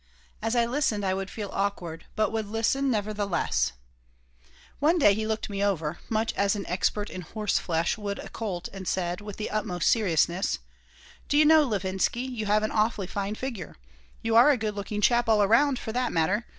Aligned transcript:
As 0.41 0.55
I 0.55 0.65
listened 0.65 1.05
I 1.05 1.13
would 1.13 1.29
feel 1.29 1.51
awkward, 1.53 2.05
but 2.15 2.31
would 2.31 2.47
listen, 2.47 2.89
nevertheless 2.89 3.73
One 4.79 4.97
day 4.97 5.13
he 5.13 5.27
looked 5.27 5.47
me 5.47 5.63
over, 5.63 5.99
much 6.09 6.33
as 6.33 6.55
an 6.55 6.65
expert 6.65 7.11
in 7.11 7.21
horseflesh 7.21 7.99
would 7.99 8.17
a 8.17 8.27
colt, 8.27 8.67
and 8.73 8.87
said, 8.87 9.21
with 9.21 9.37
the 9.37 9.51
utmost 9.51 9.87
seriousness: 9.87 10.57
"Do 11.27 11.37
you 11.37 11.45
know, 11.45 11.61
Levinsky, 11.67 12.23
you 12.23 12.47
have 12.47 12.63
an 12.63 12.71
awfully 12.71 13.05
fine 13.05 13.35
figure. 13.35 13.75
You 14.23 14.35
are 14.35 14.49
a 14.49 14.57
good 14.57 14.73
looking 14.73 15.01
chap 15.01 15.29
all 15.29 15.43
around, 15.43 15.77
for 15.77 15.91
that 15.91 16.11
matter. 16.11 16.47